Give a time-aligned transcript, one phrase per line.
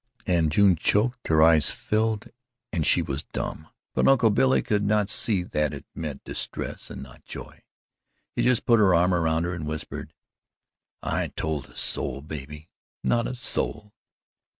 [0.25, 2.29] And June choked, her eyes filled,
[2.73, 7.03] and she was dumb, but Uncle Billy could not see that it meant distress and
[7.03, 7.61] not joy.
[8.35, 10.15] He just put his arm around her and whispered:
[11.03, 12.67] "I ain't told a soul, baby
[13.03, 13.93] not a soul."